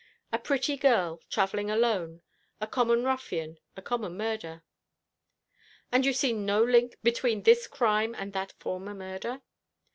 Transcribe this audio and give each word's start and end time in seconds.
A 0.33 0.39
pretty 0.39 0.77
girl 0.77 1.21
travelling 1.29 1.69
alone, 1.69 2.23
a 2.59 2.65
common 2.65 3.03
ruffian, 3.03 3.59
a 3.77 3.83
common 3.83 4.17
murder." 4.17 4.63
"And 5.91 6.07
you 6.07 6.13
see 6.13 6.33
no 6.33 6.63
link 6.63 6.95
between 7.03 7.43
this 7.43 7.67
crime 7.67 8.15
and 8.17 8.33
that 8.33 8.51
former 8.53 8.95
murder?" 8.95 9.41